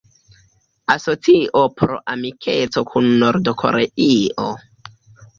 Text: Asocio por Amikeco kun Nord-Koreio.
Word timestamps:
Asocio 0.93 1.59
por 1.81 1.91
Amikeco 2.13 2.83
kun 2.93 3.11
Nord-Koreio. 3.25 4.47